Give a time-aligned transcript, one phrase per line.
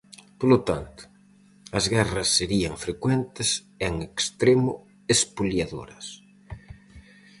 [0.39, 1.01] Polo tanto,
[1.77, 3.59] as guerras serían frecuentes e
[3.89, 4.71] en extremo
[5.15, 6.05] espoliadoras.